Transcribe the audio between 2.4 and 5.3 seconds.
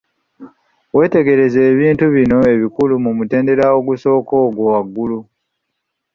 ebikulu mu mutendera ogusooka ogwo waggulu.